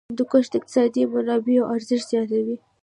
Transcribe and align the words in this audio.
هندوکش 0.09 0.45
د 0.49 0.53
اقتصادي 0.59 1.03
منابعو 1.13 1.69
ارزښت 1.75 2.05
زیاتوي. 2.11 2.55